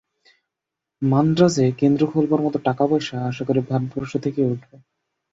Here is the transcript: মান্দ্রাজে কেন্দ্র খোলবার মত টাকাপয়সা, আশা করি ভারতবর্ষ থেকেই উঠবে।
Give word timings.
মান্দ্রাজে 1.01 1.65
কেন্দ্র 1.77 2.03
খোলবার 2.11 2.41
মত 2.41 2.55
টাকাপয়সা, 2.65 3.17
আশা 3.29 3.43
করি 3.45 3.59
ভারতবর্ষ 3.69 4.11
থেকেই 4.17 4.49
উঠবে। 4.51 4.75